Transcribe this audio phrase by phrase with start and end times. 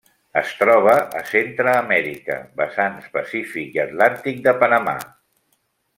[0.39, 5.01] Es troba a Centreamèrica: vessants pacífic i atlàntic de Panamà.